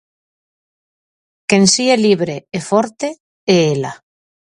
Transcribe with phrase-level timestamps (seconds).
[1.49, 3.07] Quen si é libre, e forte,
[3.55, 3.93] é ela.